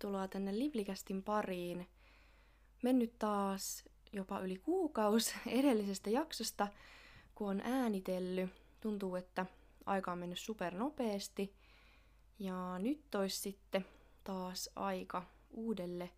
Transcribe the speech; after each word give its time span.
Tervetuloa 0.00 0.28
tänne 0.28 0.58
Livlikästin 0.58 1.22
pariin. 1.22 1.88
Mennyt 2.82 3.18
taas 3.18 3.84
jopa 4.12 4.40
yli 4.40 4.58
kuukaus 4.58 5.34
edellisestä 5.46 6.10
jaksosta, 6.10 6.68
kun 7.34 7.48
on 7.48 7.60
äänitellyt. 7.60 8.50
Tuntuu, 8.80 9.16
että 9.16 9.46
aika 9.86 10.12
on 10.12 10.18
mennyt 10.18 10.38
super 10.38 10.74
nopeasti. 10.74 11.54
Ja 12.38 12.78
nyt 12.78 13.14
olisi 13.14 13.40
sitten 13.40 13.84
taas 14.24 14.70
aika 14.76 15.22
uudelle 15.50 16.10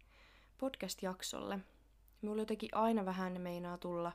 podcast-jaksolle. 0.58 1.58
Mulla 2.22 2.42
jotenkin 2.42 2.70
aina 2.72 3.04
vähän 3.04 3.40
meinaa 3.40 3.78
tulla 3.78 4.12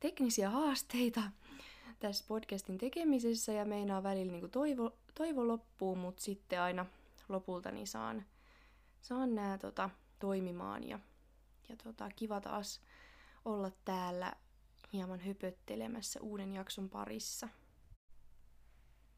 teknisiä 0.00 0.50
haasteita 0.50 1.22
tässä 2.00 2.24
podcastin 2.28 2.78
tekemisessä 2.78 3.52
ja 3.52 3.64
meinaa 3.64 4.02
välillä 4.02 4.32
niin 4.32 4.50
toivo, 4.50 4.90
toivo 5.14 5.48
loppuu, 5.48 5.96
mutta 5.96 6.22
sitten 6.22 6.60
aina 6.60 6.86
lopulta 7.28 7.70
niin 7.70 7.86
saan, 7.86 8.24
saan 9.04 9.34
nämä 9.34 9.58
tota, 9.58 9.90
toimimaan 10.18 10.88
ja, 10.88 10.98
ja 11.68 11.76
tota, 11.76 12.10
kiva 12.16 12.40
taas 12.40 12.80
olla 13.44 13.70
täällä 13.84 14.32
hieman 14.92 15.20
höpöttelemässä 15.20 16.20
uuden 16.20 16.52
jakson 16.52 16.90
parissa. 16.90 17.48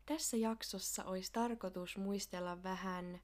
Tässä 0.06 0.36
jaksossa 0.36 1.04
olisi 1.04 1.32
tarkoitus 1.32 1.96
muistella 1.96 2.62
vähän 2.62 3.20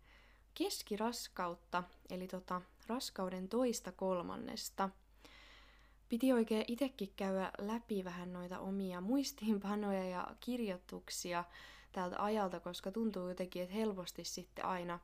keskiraskautta, 0.54 1.82
eli 2.10 2.28
tota, 2.28 2.62
raskauden 2.86 3.48
toista 3.48 3.92
kolmannesta. 3.92 4.90
Piti 6.08 6.32
oikein 6.32 6.64
itsekin 6.68 7.12
käydä 7.16 7.52
läpi 7.58 8.04
vähän 8.04 8.32
noita 8.32 8.58
omia 8.58 9.00
muistiinpanoja 9.00 10.04
ja 10.04 10.36
kirjoituksia 10.40 11.44
tältä 11.92 12.24
ajalta, 12.24 12.60
koska 12.60 12.92
tuntuu 12.92 13.28
jotenkin, 13.28 13.62
että 13.62 13.74
helposti 13.74 14.24
sitten 14.24 14.64
aina 14.64 15.00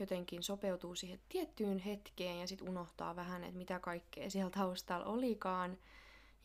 jotenkin 0.00 0.42
sopeutuu 0.42 0.94
siihen 0.94 1.20
tiettyyn 1.28 1.78
hetkeen 1.78 2.40
ja 2.40 2.46
sitten 2.46 2.68
unohtaa 2.68 3.16
vähän, 3.16 3.44
että 3.44 3.58
mitä 3.58 3.80
kaikkea 3.80 4.30
siellä 4.30 4.50
taustalla 4.50 5.06
olikaan. 5.06 5.78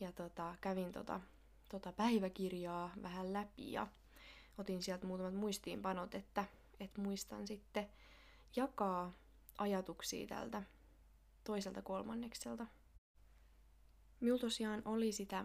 Ja 0.00 0.12
tota, 0.12 0.54
kävin 0.60 0.92
tota, 0.92 1.20
tota 1.68 1.92
päiväkirjaa 1.92 2.90
vähän 3.02 3.32
läpi 3.32 3.72
ja 3.72 3.86
otin 4.58 4.82
sieltä 4.82 5.06
muutamat 5.06 5.34
muistiinpanot, 5.34 6.14
että, 6.14 6.44
että 6.80 7.00
muistan 7.00 7.46
sitten 7.46 7.88
jakaa 8.56 9.12
ajatuksia 9.58 10.26
tältä 10.26 10.62
toiselta 11.44 11.82
kolmannekselta. 11.82 12.66
Minulla 14.20 14.40
tosiaan 14.40 14.82
oli 14.84 15.12
sitä 15.12 15.44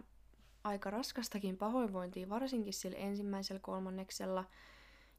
aika 0.63 0.89
raskastakin 0.89 1.57
pahoinvointia, 1.57 2.29
varsinkin 2.29 2.73
sillä 2.73 2.97
ensimmäisellä 2.97 3.59
kolmanneksella. 3.59 4.43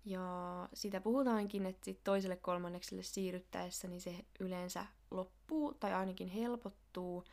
Ja 0.05 0.69
sitä 0.75 1.01
puhutaankin, 1.01 1.67
että 1.67 1.85
sit 1.85 2.05
toiselle 2.05 2.37
kolmannekselle 2.37 3.03
siirryttäessä 3.03 3.89
niin 3.89 4.01
se 4.01 4.25
yleensä 4.41 4.87
loppuu 5.11 5.75
tai 5.75 5.95
ainakin 5.95 6.29
helpottuu. 6.29 7.25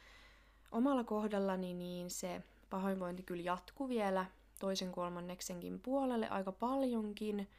Omalla 0.71 1.03
kohdallani 1.03 1.73
niin 1.73 2.09
se 2.09 2.41
pahoinvointi 2.69 3.23
kyllä 3.23 3.43
jatkuu 3.43 3.89
vielä 3.89 4.25
toisen 4.59 4.91
kolmanneksenkin 4.91 5.79
puolelle 5.79 6.29
aika 6.29 6.51
paljonkin. 6.51 7.49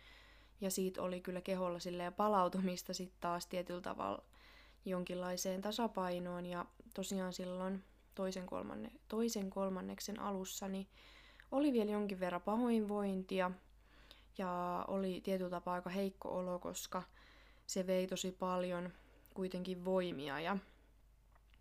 Ja 0.61 0.71
siitä 0.71 1.03
oli 1.03 1.21
kyllä 1.21 1.41
keholla 1.41 1.79
silleen 1.79 2.13
palautumista 2.13 2.95
sitten 2.95 3.21
taas 3.21 3.47
tietyllä 3.47 3.81
tavalla 3.81 4.23
jonkinlaiseen 4.85 5.61
tasapainoon. 5.63 6.47
Ja 6.47 6.67
tosiaan 6.95 7.33
silloin 7.33 7.85
toisen, 8.15 8.47
kolmanne, 8.47 8.93
toisen 9.09 9.51
kolmanneksen 9.51 10.21
alussa, 10.21 10.69
niin 10.69 10.87
oli 11.51 11.73
vielä 11.73 11.91
jonkin 11.91 12.21
verran 12.21 12.43
pahoinvointia 12.43 13.51
ja 14.39 14.85
oli 14.89 15.21
tietyllä 15.21 15.51
tapaa 15.51 15.75
aika 15.75 15.91
heikko 15.91 16.29
olo, 16.29 16.59
koska 16.59 17.03
se 17.67 17.87
vei 17.87 18.07
tosi 18.07 18.33
paljon 18.33 18.93
kuitenkin 19.35 19.85
voimia 19.85 20.41
ja 20.41 20.57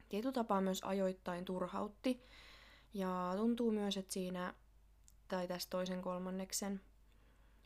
tietyllä 0.10 0.34
tapaa 0.34 0.62
myös 0.62 0.82
ajoittain 0.84 1.46
turhautti. 1.46 2.24
Ja 2.94 3.34
tuntuu 3.38 3.72
myös, 3.72 3.98
että 3.98 4.14
siinä, 4.14 4.54
tai 5.28 5.48
tässä 5.48 5.70
toisen 5.70 6.02
kolmanneksen 6.02 6.82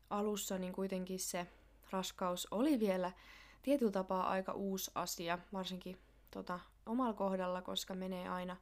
alussa, 0.09 0.58
niin 0.58 0.74
kuitenkin 0.74 1.20
se 1.20 1.47
raskaus 1.91 2.47
oli 2.52 2.80
vielä 2.80 3.12
tietyllä 3.62 3.91
tapaa 3.91 4.30
aika 4.30 4.53
uusi 4.53 4.91
asia, 4.96 5.40
varsinkin 5.53 5.97
tota, 6.31 6.59
omalla 6.85 7.14
kohdalla, 7.14 7.62
koska 7.62 7.94
menee 7.96 8.30
aina 8.30 8.58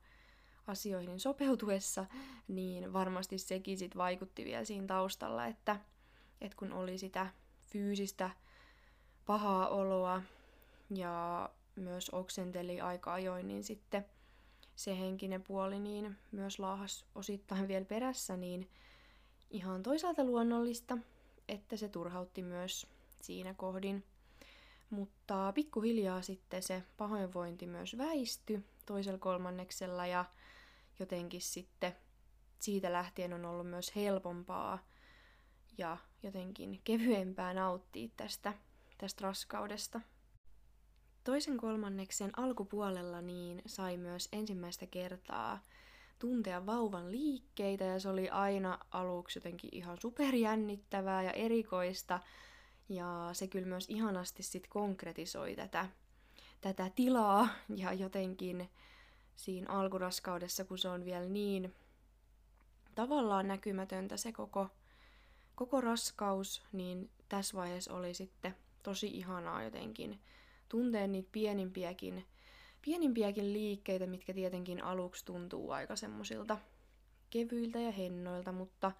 asioihin 0.67 1.19
sopeutuessa, 1.19 2.05
niin 2.47 2.93
varmasti 2.93 3.37
sekin 3.37 3.77
sit 3.77 3.97
vaikutti 3.97 4.45
vielä 4.45 4.65
siinä 4.65 4.87
taustalla, 4.87 5.45
että, 5.45 5.79
että 6.41 6.57
kun 6.57 6.73
oli 6.73 6.97
sitä 6.97 7.27
fyysistä 7.61 8.29
pahaa 9.25 9.67
oloa 9.67 10.21
ja 10.95 11.49
myös 11.75 12.09
oksenteli 12.09 12.81
aika 12.81 13.13
ajoin, 13.13 13.47
niin 13.47 13.63
sitten 13.63 14.05
se 14.75 14.99
henkinen 14.99 15.43
puoli 15.43 15.79
niin 15.79 16.17
myös 16.31 16.59
laahas 16.59 17.05
osittain 17.15 17.67
vielä 17.67 17.85
perässä, 17.85 18.37
niin 18.37 18.69
ihan 19.49 19.83
toisaalta 19.83 20.23
luonnollista, 20.23 20.97
että 21.47 21.77
se 21.77 21.89
turhautti 21.89 22.41
myös 22.43 22.87
siinä 23.21 23.53
kohdin. 23.53 24.03
Mutta 24.89 25.51
pikkuhiljaa 25.55 26.21
sitten 26.21 26.63
se 26.63 26.83
pahoinvointi 26.97 27.67
myös 27.67 27.97
väistyi 27.97 28.63
toisella 28.85 29.19
kolmanneksella 29.19 30.05
ja 30.05 30.25
jotenkin 30.99 31.41
sitten 31.41 31.95
siitä 32.59 32.93
lähtien 32.93 33.33
on 33.33 33.45
ollut 33.45 33.67
myös 33.67 33.95
helpompaa 33.95 34.79
ja 35.77 35.97
jotenkin 36.23 36.81
kevyempää 36.83 37.53
nauttia 37.53 38.09
tästä, 38.17 38.53
tästä 38.97 39.21
raskaudesta. 39.21 40.01
Toisen 41.23 41.57
kolmanneksen 41.57 42.39
alkupuolella 42.39 43.21
niin 43.21 43.61
sai 43.65 43.97
myös 43.97 44.29
ensimmäistä 44.31 44.87
kertaa 44.87 45.59
tuntea 46.19 46.65
vauvan 46.65 47.11
liikkeitä 47.11 47.83
ja 47.83 47.99
se 47.99 48.09
oli 48.09 48.29
aina 48.29 48.79
aluksi 48.91 49.39
jotenkin 49.39 49.69
ihan 49.73 49.97
superjännittävää 50.01 51.23
ja 51.23 51.31
erikoista. 51.31 52.19
Ja 52.89 53.29
se 53.33 53.47
kyllä 53.47 53.67
myös 53.67 53.85
ihanasti 53.89 54.43
sit 54.43 54.67
konkretisoi 54.67 55.55
tätä, 55.55 55.89
tätä 56.61 56.91
tilaa 56.95 57.47
ja 57.75 57.93
jotenkin 57.93 58.69
siinä 59.35 59.73
alkuraskaudessa, 59.73 60.65
kun 60.65 60.77
se 60.77 60.89
on 60.89 61.05
vielä 61.05 61.25
niin 61.25 61.75
tavallaan 62.95 63.47
näkymätöntä 63.47 64.17
se 64.17 64.31
koko, 64.31 64.69
koko 65.61 65.81
raskaus, 65.81 66.63
niin 66.71 67.09
tässä 67.29 67.57
vaiheessa 67.57 67.93
oli 67.93 68.13
sitten 68.13 68.55
tosi 68.83 69.07
ihanaa 69.07 69.63
jotenkin 69.63 70.19
tuntea 70.69 71.07
niitä 71.07 71.29
pienimpiäkin, 71.31 72.25
pienimpiäkin 72.81 73.53
liikkeitä, 73.53 74.07
mitkä 74.07 74.33
tietenkin 74.33 74.83
aluksi 74.83 75.25
tuntuu 75.25 75.71
aika 75.71 75.95
semmosilta 75.95 76.57
kevyiltä 77.29 77.79
ja 77.79 77.91
hennoilta, 77.91 78.51
mutta 78.51 78.91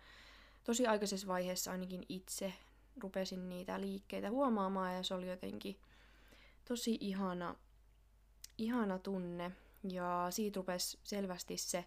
tosi 0.64 0.88
aikaisessa 0.88 1.28
vaiheessa 1.28 1.72
ainakin 1.72 2.06
itse 2.10 2.54
rupesin 2.98 3.50
niitä 3.50 3.82
liikkeitä 3.82 4.30
huomaamaan 4.30 4.96
ja 4.96 5.04
se 5.04 5.14
oli 5.14 5.30
jotenkin 5.30 5.80
tosi 6.68 6.98
ihana, 7.00 7.56
ihana 8.58 9.00
tunne. 9.00 9.52
Ja 9.90 10.28
siitä 10.30 10.58
rupesi 10.58 11.00
selvästi 11.04 11.58
se 11.58 11.86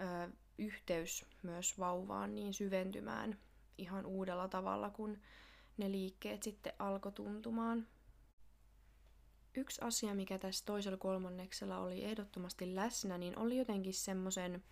ö, 0.00 0.30
yhteys 0.58 1.24
myös 1.42 1.78
vauvaan 1.78 2.34
niin 2.34 2.54
syventymään 2.54 3.38
ihan 3.78 4.06
uudella 4.06 4.48
tavalla, 4.48 4.90
kun 4.90 5.18
ne 5.76 5.90
liikkeet 5.90 6.42
sitten 6.42 6.72
alkoi 6.78 7.12
tuntumaan. 7.12 7.86
Yksi 9.54 9.80
asia, 9.84 10.14
mikä 10.14 10.38
tässä 10.38 10.64
toisella 10.64 10.98
kolmanneksella 10.98 11.78
oli 11.78 12.04
ehdottomasti 12.04 12.74
läsnä, 12.74 13.18
niin 13.18 13.38
oli 13.38 13.58
jotenkin 13.58 13.94
semmoisen 13.94 14.62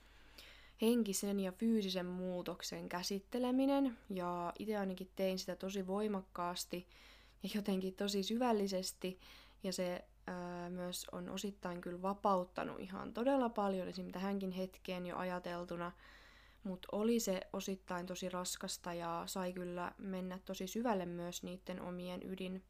henkisen 0.82 1.40
ja 1.40 1.52
fyysisen 1.52 2.06
muutoksen 2.06 2.88
käsitteleminen. 2.88 3.98
Ja 4.10 4.52
itse 4.58 4.76
ainakin 4.76 5.10
tein 5.16 5.38
sitä 5.38 5.56
tosi 5.56 5.86
voimakkaasti 5.86 6.86
ja 7.42 7.50
jotenkin 7.54 7.94
tosi 7.94 8.22
syvällisesti. 8.22 9.20
Ja 9.62 9.72
se 9.72 10.04
ää, 10.26 10.70
myös 10.70 11.06
on 11.12 11.28
osittain 11.28 11.80
kyllä 11.80 12.02
vapauttanut 12.02 12.80
ihan 12.80 13.14
todella 13.14 13.48
paljon 13.48 13.88
esim. 13.88 14.12
tähänkin 14.12 14.50
hetkeen 14.50 15.06
jo 15.06 15.16
ajateltuna, 15.16 15.92
mutta 16.64 16.88
oli 16.93 17.20
se 17.20 17.40
osittain 17.52 18.06
tosi 18.06 18.28
raskasta 18.28 18.94
ja 18.94 19.22
sai 19.26 19.52
kyllä 19.52 19.93
mennä 19.99 20.38
tosi 20.44 20.66
syvälle 20.66 21.06
myös 21.06 21.43
niiden 21.43 21.82
omien 21.82 22.22
ydin 22.22 22.62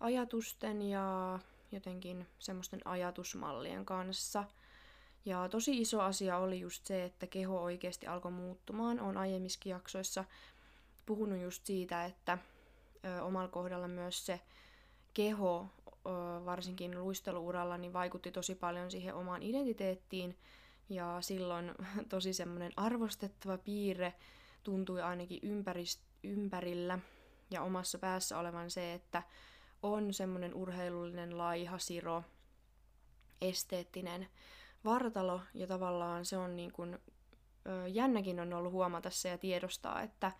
ajatusten 0.00 0.82
ja 0.82 1.38
jotenkin 1.72 2.26
semmoisten 2.38 2.80
ajatusmallien 2.84 3.84
kanssa. 3.84 4.44
Ja 5.24 5.48
tosi 5.48 5.80
iso 5.80 6.00
asia 6.00 6.38
oli 6.38 6.60
just 6.60 6.86
se, 6.86 7.04
että 7.04 7.26
keho 7.26 7.62
oikeasti 7.62 8.06
alkoi 8.06 8.32
muuttumaan. 8.32 9.00
Olen 9.00 9.16
aiemmissakin 9.16 9.70
jaksoissa 9.70 10.24
puhunut 11.06 11.40
just 11.40 11.66
siitä, 11.66 12.04
että 12.04 12.38
ö, 13.04 13.22
omalla 13.22 13.48
kohdalla 13.48 13.88
myös 13.88 14.26
se 14.26 14.40
keho 15.14 15.68
varsinkin 16.44 17.00
luisteluuralla 17.00 17.78
niin 17.78 17.92
vaikutti 17.92 18.30
tosi 18.32 18.54
paljon 18.54 18.90
siihen 18.90 19.14
omaan 19.14 19.42
identiteettiin 19.42 20.36
ja 20.88 21.16
silloin 21.20 21.74
tosi 22.08 22.32
semmoinen 22.32 22.72
arvostettava 22.76 23.58
piirre 23.58 24.14
tuntui 24.62 25.02
ainakin 25.02 25.40
ympärist- 25.42 26.04
ympärillä. 26.22 26.98
Ja 27.50 27.62
omassa 27.62 27.98
päässä 27.98 28.38
olevan 28.38 28.70
se, 28.70 28.94
että 28.94 29.22
on 29.82 30.14
semmoinen 30.14 30.54
urheilullinen 30.54 31.38
laiha 31.38 31.78
siro, 31.78 32.22
esteettinen 33.40 34.28
vartalo. 34.84 35.40
Ja 35.54 35.66
tavallaan 35.66 36.24
se 36.24 36.36
on 36.36 36.56
niin 36.56 36.72
kuin, 36.72 36.98
jännäkin 37.88 38.40
on 38.40 38.52
ollut 38.52 38.72
huomata 38.72 39.10
se 39.10 39.28
ja 39.28 39.38
tiedostaa, 39.38 40.02
että 40.02 40.32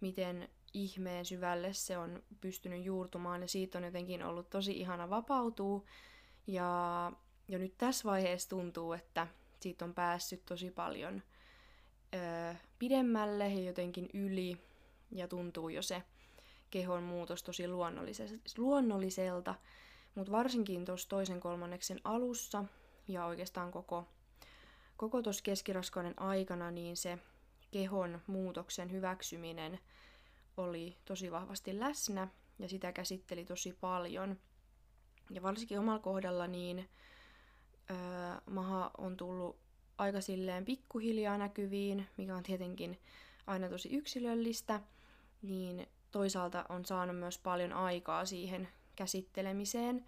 miten 0.00 0.48
ihmeen 0.74 1.24
syvälle 1.24 1.72
se 1.72 1.98
on 1.98 2.22
pystynyt 2.40 2.84
juurtumaan. 2.84 3.42
Ja 3.42 3.48
siitä 3.48 3.78
on 3.78 3.84
jotenkin 3.84 4.24
ollut 4.24 4.50
tosi 4.50 4.72
ihana 4.72 5.10
vapautua. 5.10 5.84
Ja 6.46 7.12
jo 7.48 7.58
nyt 7.58 7.78
tässä 7.78 8.08
vaiheessa 8.08 8.48
tuntuu, 8.48 8.92
että 8.92 9.26
siitä 9.62 9.84
on 9.84 9.94
päässyt 9.94 10.44
tosi 10.46 10.70
paljon 10.70 11.22
ö, 12.14 12.54
pidemmälle 12.78 13.48
ja 13.48 13.60
jotenkin 13.60 14.08
yli 14.14 14.56
ja 15.10 15.28
tuntuu 15.28 15.68
jo 15.68 15.82
se 15.82 16.02
kehon 16.70 17.02
muutos 17.02 17.42
tosi 17.42 17.68
luonnolliselta, 18.56 19.54
mutta 20.14 20.32
varsinkin 20.32 20.84
tuossa 20.84 21.08
toisen 21.08 21.40
kolmanneksen 21.40 22.00
alussa 22.04 22.64
ja 23.08 23.26
oikeastaan 23.26 23.72
koko, 23.72 24.08
koko 24.96 25.22
tuossa 25.22 25.42
keskiraskauden 25.42 26.22
aikana, 26.22 26.70
niin 26.70 26.96
se 26.96 27.18
kehon 27.70 28.20
muutoksen 28.26 28.92
hyväksyminen 28.92 29.78
oli 30.56 30.96
tosi 31.04 31.30
vahvasti 31.30 31.80
läsnä 31.80 32.28
ja 32.58 32.68
sitä 32.68 32.92
käsitteli 32.92 33.44
tosi 33.44 33.72
paljon. 33.80 34.38
Ja 35.30 35.42
varsinkin 35.42 35.78
omalla 35.78 35.98
kohdalla 35.98 36.46
niin 36.46 36.88
öö, 37.90 37.96
maha 38.50 38.90
on 38.98 39.16
tullut 39.16 39.56
aika 39.98 40.20
silleen 40.20 40.64
pikkuhiljaa 40.64 41.38
näkyviin, 41.38 42.06
mikä 42.16 42.36
on 42.36 42.42
tietenkin 42.42 42.98
aina 43.46 43.68
tosi 43.68 43.88
yksilöllistä, 43.88 44.80
niin 45.42 45.86
toisaalta 46.10 46.64
on 46.68 46.84
saanut 46.84 47.16
myös 47.16 47.38
paljon 47.38 47.72
aikaa 47.72 48.24
siihen 48.24 48.68
käsittelemiseen, 48.96 50.04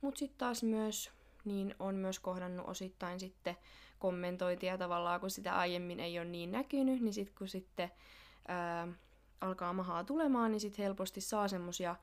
mutta 0.00 0.18
sitten 0.18 0.38
taas 0.38 0.62
myös 0.62 1.10
niin 1.44 1.74
on 1.78 1.94
myös 1.94 2.18
kohdannut 2.18 2.68
osittain 2.68 3.20
sitten 3.20 3.56
kommentointia 3.98 4.78
tavallaan, 4.78 5.20
kun 5.20 5.30
sitä 5.30 5.58
aiemmin 5.58 6.00
ei 6.00 6.18
ole 6.18 6.24
niin 6.28 6.52
näkynyt, 6.52 7.00
niin 7.00 7.14
sitten 7.14 7.34
kun 7.38 7.48
sitten 7.48 7.90
ää, 8.48 8.88
alkaa 9.40 9.72
mahaa 9.72 10.04
tulemaan, 10.04 10.50
niin 10.50 10.60
sitten 10.60 10.82
helposti 10.82 11.20
saa 11.20 11.48
semmosia 11.48 11.96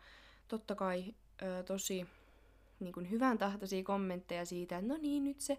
totta 0.48 0.76
kai 0.76 1.16
ää, 1.42 1.64
tosi 1.64 2.08
niin 2.82 2.94
kuin 2.94 3.10
hyvän 3.10 3.38
tahtoisia 3.38 3.84
kommentteja 3.84 4.46
siitä, 4.46 4.78
että 4.78 4.94
no 4.94 4.98
niin, 5.02 5.24
nyt 5.24 5.40
se 5.40 5.58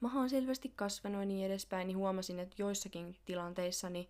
maha 0.00 0.20
on 0.20 0.30
selvästi 0.30 0.72
kasvanut 0.76 1.20
ja 1.20 1.26
niin 1.26 1.46
edespäin, 1.46 1.86
niin 1.86 1.96
huomasin, 1.96 2.38
että 2.38 2.56
joissakin 2.58 3.16
tilanteissa 3.24 3.90
niin 3.90 4.08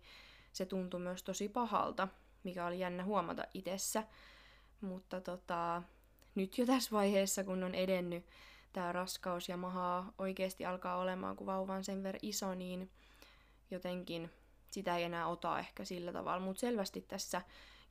se 0.53 0.65
tuntui 0.65 0.99
myös 0.99 1.23
tosi 1.23 1.49
pahalta, 1.49 2.07
mikä 2.43 2.65
oli 2.65 2.79
jännä 2.79 3.03
huomata 3.03 3.43
itsessä. 3.53 4.03
Mutta 4.81 5.21
tota, 5.21 5.83
nyt 6.35 6.57
jo 6.57 6.65
tässä 6.65 6.91
vaiheessa, 6.91 7.43
kun 7.43 7.63
on 7.63 7.75
edennyt 7.75 8.25
tämä 8.73 8.91
raskaus 8.91 9.49
ja 9.49 9.57
maha 9.57 10.13
oikeasti 10.17 10.65
alkaa 10.65 10.97
olemaan, 10.97 11.35
kun 11.35 11.47
vauva 11.47 11.75
on 11.75 11.83
sen 11.83 12.03
verran 12.03 12.19
iso, 12.21 12.55
niin 12.55 12.89
jotenkin 13.71 14.31
sitä 14.71 14.97
ei 14.97 15.03
enää 15.03 15.27
ota 15.27 15.59
ehkä 15.59 15.85
sillä 15.85 16.13
tavalla. 16.13 16.45
Mutta 16.45 16.59
selvästi 16.59 17.01
tässä 17.01 17.41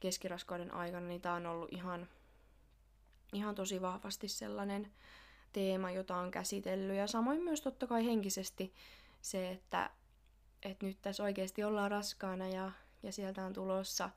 keskiraskauden 0.01 0.75
aikana 0.75 1.07
niin 1.07 1.21
tämä 1.21 1.35
on 1.35 1.47
ollut 1.47 1.73
ihan, 1.73 2.09
ihan 3.32 3.55
tosi 3.55 3.82
vahvasti 3.82 4.29
sellainen 4.29 4.93
teema, 5.53 5.91
jota 5.91 6.17
on 6.17 6.31
käsitellyt. 6.31 6.97
Ja 6.97 7.06
samoin 7.06 7.43
myös 7.43 7.61
totta 7.61 7.87
kai 7.87 8.06
henkisesti 8.06 8.75
se, 9.23 9.50
että, 9.50 9.91
että 10.62 10.87
nyt 10.87 10.99
tässä 11.03 11.23
oikeasti 11.23 11.65
ollaan 11.65 11.91
raskaana 11.91 12.49
ja, 12.49 12.73
ja 13.03 13.12
sieltä 13.12 13.44
on 13.44 13.53
tulossa 13.53 14.11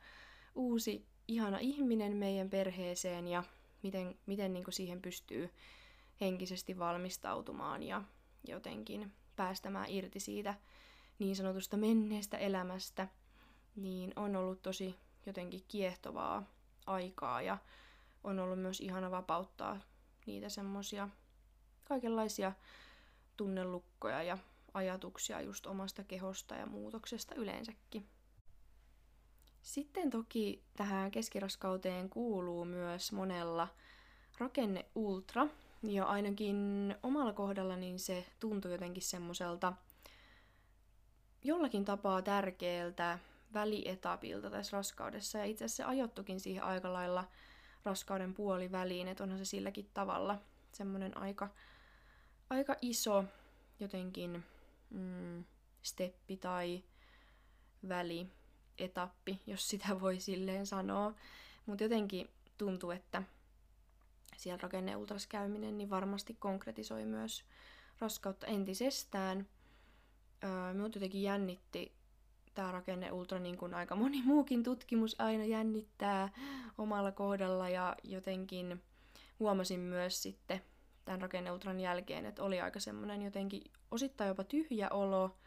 uusi 0.56 1.06
ihana 1.28 1.58
ihminen 1.58 2.18
meidän 2.18 2.50
perheeseen 2.50 3.28
ja 3.28 3.44
miten, 3.84 4.16
miten 4.26 4.54
niin 4.54 4.64
kuin 4.64 4.74
siihen 4.74 5.02
pystyy 5.02 5.50
henkisesti 6.22 6.80
valmistautumaan 6.80 7.84
ja 7.84 8.04
jotenkin 8.48 9.12
päästämään 9.36 9.90
irti 9.90 10.20
siitä 10.20 10.56
niin 11.20 11.36
sanotusta 11.36 11.78
menneestä 11.78 12.38
elämästä, 12.38 13.08
niin 13.76 14.14
on 14.16 14.36
ollut 14.36 14.62
tosi 14.62 14.96
jotenkin 15.26 15.64
kiehtovaa 15.68 16.44
aikaa 16.86 17.42
ja 17.42 17.58
on 18.24 18.40
ollut 18.40 18.60
myös 18.60 18.82
ihana 18.82 19.12
vapauttaa 19.12 19.80
niitä 20.26 20.50
semmosia 20.50 21.10
kaikenlaisia 21.84 22.52
tunnelukkoja 23.38 24.24
ja 24.24 24.38
ajatuksia 24.74 25.42
just 25.42 25.66
omasta 25.66 26.04
kehosta 26.04 26.56
ja 26.56 26.66
muutoksesta 26.66 27.36
yleensäkin. 27.36 28.08
Sitten 29.62 30.10
toki 30.10 30.64
tähän 30.78 31.12
keskiraskauteen 31.12 32.10
kuuluu 32.10 32.66
myös 32.66 33.12
monella 33.12 33.68
rakenne 34.38 34.86
ultra, 34.96 35.48
ja 35.84 36.06
ainakin 36.06 36.96
omalla 37.04 37.34
kohdalla 37.34 37.76
niin 37.76 38.00
se 38.00 38.26
tuntui 38.40 38.72
jotenkin 38.72 39.04
semmoiselta 39.04 39.74
jollakin 41.44 41.86
tapaa 41.86 42.22
tärkeältä 42.22 43.20
välietapilta 43.54 44.50
tässä 44.50 44.78
raskaudessa. 44.78 45.38
Ja 45.38 45.46
itse 45.46 45.66
asiassa 45.66 45.84
se 45.84 45.90
ajottukin 45.90 46.40
siihen 46.40 46.64
aika 46.64 46.94
lailla 46.94 47.28
raskauden 47.86 48.34
puoliväliin, 48.34 49.08
että 49.08 49.24
onhan 49.24 49.40
se 49.40 49.46
silläkin 49.46 49.90
tavalla 49.94 50.40
semmoinen 50.72 51.18
aika, 51.18 51.50
aika 52.50 52.76
iso 52.82 53.26
jotenkin 53.80 54.44
mm, 54.90 55.44
steppi 55.82 56.38
tai 56.38 56.84
välietappi, 57.90 59.42
jos 59.48 59.70
sitä 59.70 60.00
voi 60.02 60.20
silleen 60.20 60.66
sanoa. 60.66 61.14
Mutta 61.66 61.84
jotenkin 61.84 62.30
tuntuu, 62.58 62.92
että 62.92 63.24
siellä 64.38 64.60
rakenneultras 64.62 65.28
käyminen, 65.28 65.78
niin 65.78 65.90
varmasti 65.90 66.36
konkretisoi 66.40 67.06
myös 67.06 67.46
raskautta 68.00 68.48
entisestään. 68.48 69.48
Öö, 70.44 70.74
minut 70.74 70.96
jotenkin 70.96 71.24
jännitti 71.24 71.92
tämä 72.54 72.72
rakenneultra, 72.72 73.40
niin 73.40 73.58
kuin 73.58 73.74
aika 73.74 73.96
moni 73.96 74.22
muukin 74.26 74.64
tutkimus 74.64 75.16
aina 75.20 75.46
jännittää 75.46 76.30
omalla 76.78 77.12
kohdalla. 77.12 77.70
Ja 77.70 77.96
jotenkin 78.04 78.84
huomasin 79.40 79.80
myös 79.80 80.24
sitten 80.24 80.62
tämän 81.06 81.22
rakenneultran 81.22 81.80
jälkeen, 81.80 82.26
että 82.26 82.44
oli 82.44 82.62
aika 82.62 82.80
semmoinen 82.80 83.22
jotenkin 83.22 83.64
osittain 83.92 84.28
jopa 84.28 84.44
tyhjä 84.44 84.90
olo 84.90 85.38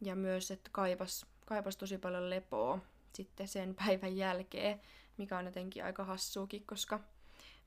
ja 0.00 0.16
myös, 0.16 0.50
että 0.50 0.70
kaipas, 0.72 1.26
kaipas 1.46 1.76
tosi 1.76 1.98
paljon 1.98 2.30
lepoa 2.30 2.78
sitten 3.14 3.48
sen 3.48 3.74
päivän 3.86 4.16
jälkeen, 4.16 4.80
mikä 5.16 5.38
on 5.38 5.44
jotenkin 5.44 5.84
aika 5.84 6.04
hassuukin, 6.04 6.66
koska 6.66 7.00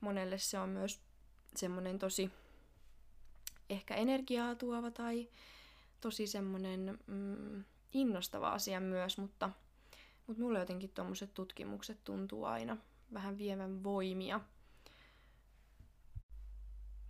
monelle 0.00 0.38
se 0.38 0.58
on 0.58 0.68
myös 0.68 1.00
semmoinen 1.56 1.98
tosi 1.98 2.30
ehkä 3.70 3.94
energiaa 3.94 4.54
tuova 4.54 4.90
tai 4.90 5.28
tosi 6.00 6.26
semmoinen 6.26 6.98
mm, 7.06 7.64
innostava 7.92 8.50
asia 8.50 8.80
myös, 8.80 9.18
mutta, 9.18 9.50
mutta 10.26 10.42
mulle 10.42 10.58
jotenkin 10.58 10.90
tuommoiset 10.90 11.34
tutkimukset 11.34 12.04
tuntuu 12.04 12.44
aina 12.44 12.76
vähän 13.12 13.38
vievän 13.38 13.84
voimia. 13.84 14.40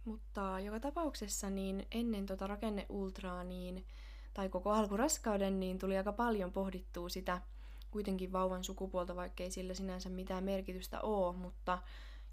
Mutta 0.04 0.60
joka 0.60 0.80
tapauksessa 0.80 1.50
niin 1.50 1.86
ennen 1.90 2.26
tota 2.26 2.46
rakenneultraa 2.46 3.44
niin, 3.44 3.86
tai 4.34 4.48
koko 4.48 4.70
alkuraskauden 4.70 5.60
niin 5.60 5.78
tuli 5.78 5.96
aika 5.96 6.12
paljon 6.12 6.52
pohdittua 6.52 7.08
sitä 7.08 7.42
kuitenkin 7.90 8.32
vauvan 8.32 8.64
sukupuolta, 8.64 9.16
vaikkei 9.16 9.50
sillä 9.50 9.74
sinänsä 9.74 10.08
mitään 10.08 10.44
merkitystä 10.44 11.00
ole, 11.00 11.36
mutta 11.36 11.78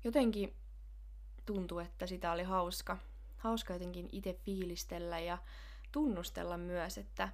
jotenkin 0.04 0.56
tuntui, 1.46 1.84
että 1.84 2.08
sitä 2.08 2.32
oli 2.32 2.44
hauska, 2.44 2.98
hauska 3.38 3.74
jotenkin 3.74 4.10
itse 4.12 4.34
fiilistellä 4.34 5.20
ja 5.20 5.38
tunnustella 5.92 6.58
myös, 6.58 6.98
että, 6.98 7.30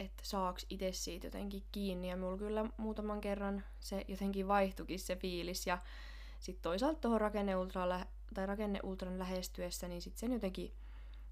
että 0.00 0.22
saaks 0.22 0.66
itse 0.70 0.92
siitä 0.92 1.26
jotenkin 1.26 1.62
kiinni. 1.72 2.08
Ja 2.08 2.16
mulla 2.16 2.38
kyllä 2.38 2.64
muutaman 2.76 3.20
kerran 3.20 3.64
se 3.80 4.04
jotenkin 4.08 4.48
vaihtukin 4.48 4.98
se 4.98 5.16
fiilis. 5.16 5.66
Ja 5.66 5.78
sitten 6.38 6.62
toisaalta 6.62 7.00
tuohon 7.00 7.20
rakenneultran, 7.20 8.06
tai 8.34 8.46
rakenneultran 8.46 9.18
lähestyessä, 9.18 9.88
niin 9.88 10.02
sitten 10.02 10.20
sen 10.20 10.32
jotenkin 10.32 10.72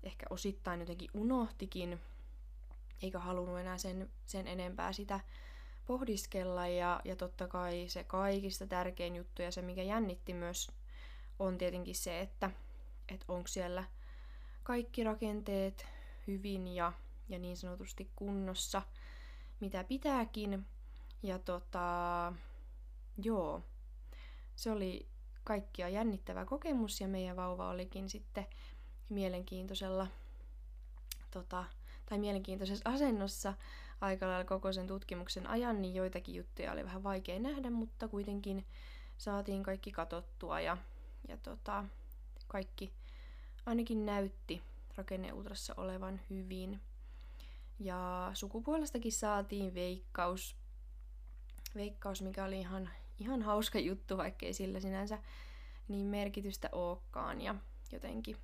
ehkä 0.02 0.26
osittain 0.30 0.80
jotenkin 0.80 1.10
unohtikin, 1.14 2.00
eikä 3.02 3.18
halunnut 3.18 3.58
enää 3.58 3.78
sen, 3.78 4.10
sen 4.26 4.46
enempää 4.46 4.92
sitä 4.92 5.20
pohdiskella. 5.86 6.66
Ja, 6.66 7.00
ja 7.04 7.16
totta 7.16 7.48
kai 7.48 7.84
se 7.88 8.04
kaikista 8.04 8.66
tärkein 8.66 9.16
juttu 9.16 9.42
ja 9.42 9.50
se, 9.50 9.62
mikä 9.62 9.82
jännitti 9.82 10.34
myös 10.34 10.70
on 11.38 11.58
tietenkin 11.58 11.94
se, 11.94 12.20
että, 12.20 12.50
että 13.08 13.24
onko 13.28 13.48
siellä 13.48 13.84
kaikki 14.62 15.04
rakenteet 15.04 15.86
hyvin 16.26 16.68
ja, 16.68 16.92
ja 17.28 17.38
niin 17.38 17.56
sanotusti 17.56 18.10
kunnossa, 18.16 18.82
mitä 19.60 19.84
pitääkin. 19.84 20.66
Ja 21.22 21.38
tota, 21.38 22.32
joo, 23.22 23.62
se 24.56 24.70
oli 24.70 25.08
kaikkia 25.44 25.88
jännittävä 25.88 26.44
kokemus 26.44 27.00
ja 27.00 27.08
meidän 27.08 27.36
vauva 27.36 27.68
olikin 27.68 28.08
sitten 28.10 28.46
mielenkiintoisella 29.08 30.06
tota, 31.30 31.64
tai 32.06 32.18
mielenkiintoisessa 32.18 32.90
asennossa 32.90 33.54
aika 34.00 34.28
lailla 34.28 34.44
koko 34.44 34.72
sen 34.72 34.86
tutkimuksen 34.86 35.46
ajan, 35.46 35.82
niin 35.82 35.94
joitakin 35.94 36.34
juttuja 36.34 36.72
oli 36.72 36.84
vähän 36.84 37.02
vaikea 37.02 37.38
nähdä, 37.38 37.70
mutta 37.70 38.08
kuitenkin 38.08 38.66
saatiin 39.18 39.62
kaikki 39.62 39.92
katottua 39.92 40.60
ja 40.60 40.76
ja 41.28 41.36
tota, 41.36 41.84
kaikki 42.48 42.92
ainakin 43.66 44.06
näytti 44.06 44.62
rakenneutrassa 44.96 45.74
olevan 45.76 46.20
hyvin. 46.30 46.80
Ja 47.78 48.30
sukupuolestakin 48.34 49.12
saatiin 49.12 49.74
veikkaus, 49.74 50.56
veikkaus 51.74 52.22
mikä 52.22 52.44
oli 52.44 52.60
ihan, 52.60 52.90
ihan 53.18 53.42
hauska 53.42 53.78
juttu, 53.78 54.16
vaikkei 54.16 54.52
sillä 54.52 54.80
sinänsä 54.80 55.18
niin 55.88 56.06
merkitystä 56.06 56.68
olekaan. 56.72 57.40
Ja 57.40 57.54
jotenkin 57.92 58.36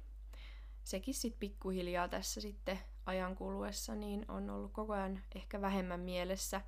sekin 0.85 1.15
sitten 1.15 1.41
pikkuhiljaa 1.41 2.09
tässä 2.09 2.41
sitten 2.41 2.79
ajan 3.07 3.37
kuluessa 3.37 3.95
niin 3.95 4.25
on 4.29 4.51
ollut 4.51 4.73
koko 4.73 4.93
ajan 4.93 5.23
ehkä 5.35 5.61
vähemmän 5.61 6.01
mielessä. 6.01 6.61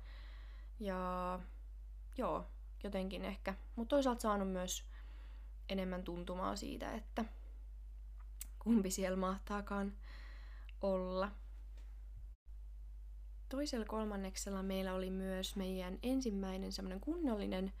Ja 0.79 1.39
joo, 2.17 2.45
jotenkin 2.83 3.25
ehkä. 3.25 3.55
Mutta 3.75 3.95
toisaalta 3.95 4.21
saanut 4.21 4.51
myös 4.51 4.83
enemmän 5.69 6.03
tuntumaa 6.03 6.55
siitä, 6.55 6.91
että 6.91 7.25
kumpi 8.59 8.91
siellä 8.91 9.17
mahtaakaan 9.17 9.93
olla. 10.81 11.31
Toisella 13.49 13.85
kolmanneksella 13.85 14.63
meillä 14.63 14.93
oli 14.93 15.09
myös 15.09 15.55
meidän 15.55 15.99
ensimmäinen 16.03 16.71
semmoinen 16.71 16.99
kunnollinen 16.99 17.73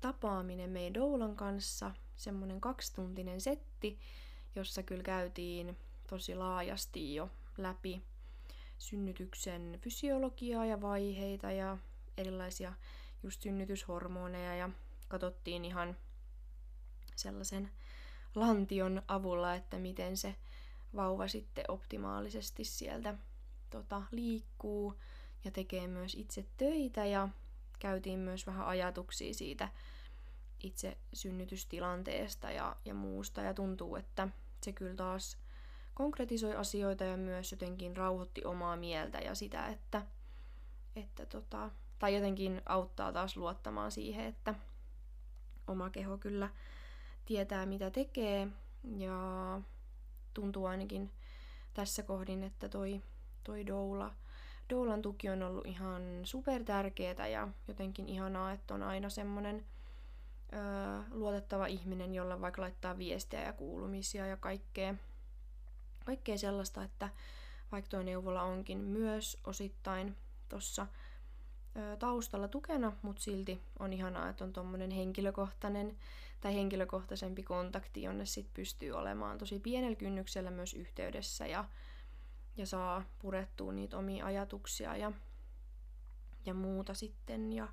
tapaaminen 0.00 0.70
meidän 0.70 0.94
Doulan 0.94 1.36
kanssa, 1.36 1.94
semmoinen 2.16 2.60
kaksituntinen 2.60 3.40
setti, 3.40 3.98
jossa 4.56 4.82
kyllä 4.82 5.02
käytiin 5.02 5.76
tosi 6.08 6.34
laajasti 6.34 7.14
jo 7.14 7.30
läpi 7.58 8.02
synnytyksen 8.78 9.78
fysiologiaa 9.82 10.66
ja 10.66 10.80
vaiheita 10.80 11.52
ja 11.52 11.78
erilaisia 12.16 12.72
just 13.22 13.42
synnytyshormoneja 13.42 14.56
ja 14.56 14.70
katsottiin 15.08 15.64
ihan 15.64 15.96
sellaisen 17.16 17.70
lantion 18.34 19.02
avulla, 19.08 19.54
että 19.54 19.78
miten 19.78 20.16
se 20.16 20.34
vauva 20.96 21.28
sitten 21.28 21.64
optimaalisesti 21.68 22.64
sieltä 22.64 23.14
tota, 23.70 24.02
liikkuu 24.10 24.94
ja 25.44 25.50
tekee 25.50 25.88
myös 25.88 26.14
itse 26.14 26.46
töitä 26.56 27.04
ja 27.04 27.28
käytiin 27.78 28.18
myös 28.18 28.46
vähän 28.46 28.66
ajatuksia 28.66 29.34
siitä 29.34 29.68
itse 30.60 30.96
synnytystilanteesta 31.12 32.50
ja, 32.50 32.76
ja 32.84 32.94
muusta. 32.94 33.40
Ja 33.40 33.54
tuntuu, 33.54 33.96
että 33.96 34.28
se 34.62 34.72
kyllä 34.72 34.94
taas 34.94 35.38
konkretisoi 35.94 36.54
asioita 36.54 37.04
ja 37.04 37.16
myös 37.16 37.52
jotenkin 37.52 37.96
rauhoitti 37.96 38.44
omaa 38.44 38.76
mieltä 38.76 39.18
ja 39.18 39.34
sitä, 39.34 39.66
että, 39.66 40.02
että 40.96 41.26
tota, 41.26 41.70
tai 41.98 42.14
jotenkin 42.14 42.62
auttaa 42.66 43.12
taas 43.12 43.36
luottamaan 43.36 43.90
siihen, 43.90 44.26
että 44.26 44.54
oma 45.66 45.90
keho 45.90 46.18
kyllä 46.18 46.50
tietää 47.24 47.66
mitä 47.66 47.90
tekee. 47.90 48.48
Ja 48.96 49.60
tuntuu 50.34 50.66
ainakin 50.66 51.10
tässä 51.74 52.02
kohdin, 52.02 52.42
että 52.42 52.68
toi, 52.68 53.02
toi 53.46 53.66
doula, 53.66 54.14
doulan 54.70 55.02
tuki 55.02 55.28
on 55.28 55.42
ollut 55.42 55.66
ihan 55.66 56.02
super 56.24 56.64
tärkeetä 56.64 57.26
ja 57.26 57.48
jotenkin 57.68 58.08
ihanaa, 58.08 58.52
että 58.52 58.74
on 58.74 58.82
aina 58.82 59.08
semmonen 59.08 59.64
öö, 60.52 60.60
luotettava 61.10 61.66
ihminen, 61.66 62.14
jolla 62.14 62.40
vaikka 62.40 62.62
laittaa 62.62 62.98
viestejä 62.98 63.42
ja 63.42 63.52
kuulumisia 63.52 64.26
ja 64.26 64.36
kaikkea, 64.36 64.94
kaikkea 66.04 66.38
sellaista, 66.38 66.84
että 66.84 67.08
vaikka 67.72 67.90
tuo 67.90 68.02
neuvola 68.02 68.42
onkin 68.42 68.78
myös 68.78 69.38
osittain 69.44 70.16
tuossa 70.48 70.86
taustalla 71.98 72.48
tukena, 72.48 72.92
mutta 73.02 73.22
silti 73.22 73.60
on 73.78 73.92
ihanaa, 73.92 74.28
että 74.28 74.44
on 74.44 74.52
tuommoinen 74.52 74.90
henkilökohtainen 74.90 75.96
tai 76.40 76.54
henkilökohtaisempi 76.54 77.42
kontakti, 77.42 78.02
jonne 78.02 78.26
sit 78.26 78.46
pystyy 78.54 78.92
olemaan 78.92 79.38
tosi 79.38 79.58
pienellä 79.58 79.96
kynnyksellä 79.96 80.50
myös 80.50 80.74
yhteydessä 80.74 81.46
ja, 81.46 81.64
ja 82.56 82.66
saa 82.66 83.04
purettua 83.18 83.72
niitä 83.72 83.98
omia 83.98 84.26
ajatuksia 84.26 84.96
ja, 84.96 85.12
ja 86.46 86.54
muuta 86.54 86.94
sitten. 86.94 87.52
Ja 87.52 87.68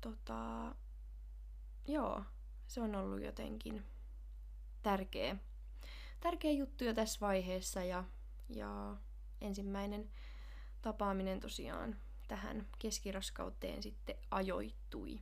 tota, 0.00 0.74
joo, 1.88 2.24
se 2.66 2.80
on 2.80 2.94
ollut 2.94 3.22
jotenkin 3.22 3.84
tärkeä, 4.82 5.36
tärkeä 6.20 6.50
juttu 6.50 6.84
jo 6.84 6.94
tässä 6.94 7.20
vaiheessa 7.20 7.84
ja, 7.84 8.04
ja 8.48 8.96
ensimmäinen 9.40 10.10
tapaaminen 10.82 11.40
tosiaan 11.40 11.96
tähän 12.28 12.66
keskiraskauteen 12.78 13.82
sitten 13.82 14.16
ajoittui. 14.30 15.20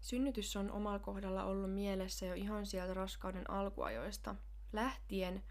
Synnytys 0.00 0.56
on 0.56 0.70
omalla 0.70 0.98
kohdalla 0.98 1.44
ollut 1.44 1.74
mielessä 1.74 2.26
jo 2.26 2.34
ihan 2.34 2.66
sieltä 2.66 2.94
raskauden 2.94 3.50
alkuajoista 3.50 4.34
lähtien 4.72 5.42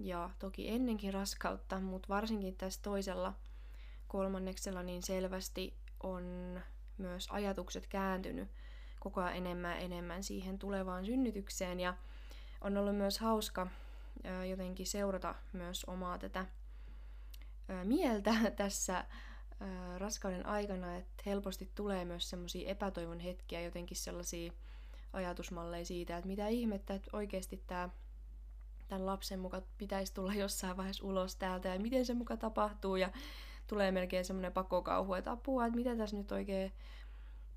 ja 0.00 0.30
toki 0.38 0.68
ennenkin 0.68 1.14
raskautta, 1.14 1.80
mutta 1.80 2.08
varsinkin 2.08 2.56
tässä 2.56 2.80
toisella 2.82 3.34
kolmanneksella 4.08 4.82
niin 4.82 5.02
selvästi 5.02 5.74
on 6.02 6.24
myös 6.98 7.28
ajatukset 7.30 7.86
kääntynyt 7.86 8.48
koko 9.00 9.20
ajan 9.20 9.36
enemmän 9.36 9.78
enemmän 9.78 10.24
siihen 10.24 10.58
tulevaan 10.58 11.06
synnytykseen. 11.06 11.80
Ja 11.80 11.94
on 12.60 12.76
ollut 12.76 12.96
myös 12.96 13.18
hauska 13.18 13.66
jotenkin 14.50 14.86
seurata 14.86 15.34
myös 15.52 15.84
omaa 15.84 16.18
tätä 16.18 16.46
mieltä 17.84 18.34
tässä 18.56 19.04
raskauden 19.98 20.46
aikana, 20.46 20.96
että 20.96 21.22
helposti 21.26 21.70
tulee 21.74 22.04
myös 22.04 22.30
semmoisia 22.30 22.70
epätoivon 22.70 23.20
hetkiä, 23.20 23.60
jotenkin 23.60 23.96
sellaisia 23.96 24.52
ajatusmalleja 25.12 25.84
siitä, 25.84 26.16
että 26.16 26.28
mitä 26.28 26.48
ihmettä, 26.48 26.94
että 26.94 27.10
oikeasti 27.12 27.62
tämä 27.66 27.88
tämän 28.90 29.06
lapsen 29.06 29.40
muka 29.40 29.62
pitäisi 29.78 30.14
tulla 30.14 30.34
jossain 30.34 30.76
vaiheessa 30.76 31.06
ulos 31.06 31.36
täältä 31.36 31.68
ja 31.68 31.80
miten 31.80 32.06
se 32.06 32.14
muka 32.14 32.36
tapahtuu 32.36 32.96
ja 32.96 33.12
tulee 33.66 33.92
melkein 33.92 34.24
semmoinen 34.24 34.52
pakokauhu, 34.52 35.14
että 35.14 35.30
apua, 35.30 35.66
että 35.66 35.76
mitä 35.76 35.96
tässä 35.96 36.16
nyt 36.16 36.32
oikein, 36.32 36.72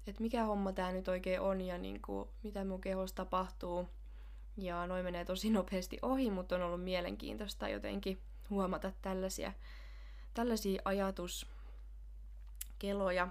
että 0.07 0.21
mikä 0.21 0.45
homma 0.45 0.73
tämä 0.73 0.91
nyt 0.91 1.07
oikein 1.07 1.41
on 1.41 1.61
ja 1.61 1.77
niin 1.77 2.01
kuin, 2.01 2.29
mitä 2.43 2.65
mun 2.65 2.81
kehossa 2.81 3.15
tapahtuu. 3.15 3.89
Ja 4.57 4.87
noin 4.87 5.05
menee 5.05 5.25
tosi 5.25 5.49
nopeasti 5.49 5.99
ohi, 6.01 6.31
mutta 6.31 6.55
on 6.55 6.61
ollut 6.61 6.83
mielenkiintoista 6.83 7.69
jotenkin 7.69 8.19
huomata 8.49 8.91
tällaisia 9.01 9.53
tällaisia 10.33 10.81
ajatuskeloja, 10.85 13.27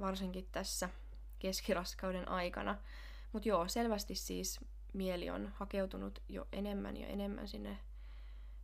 varsinkin 0.00 0.48
tässä 0.52 0.88
keskiraskauden 1.38 2.28
aikana. 2.28 2.76
Mutta 3.32 3.48
joo, 3.48 3.68
selvästi 3.68 4.14
siis 4.14 4.60
mieli 4.92 5.30
on 5.30 5.52
hakeutunut 5.54 6.22
jo 6.28 6.48
enemmän 6.52 6.96
ja 6.96 7.06
enemmän 7.06 7.48
sinne 7.48 7.78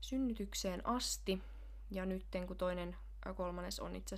synnytykseen 0.00 0.86
asti. 0.86 1.42
Ja 1.90 2.06
nyt 2.06 2.26
kun 2.46 2.56
toinen 2.56 2.96
kolmannes 3.36 3.80
on 3.80 3.96
itse 3.96 4.16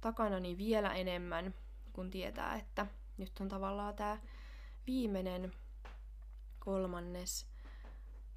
takana, 0.00 0.40
niin 0.40 0.58
vielä 0.58 0.94
enemmän, 0.94 1.54
kun 1.92 2.10
tietää, 2.10 2.54
että 2.54 2.86
nyt 3.16 3.32
on 3.40 3.48
tavallaan 3.48 3.94
tämä 3.94 4.18
viimeinen 4.86 5.52
kolmannes 6.58 7.46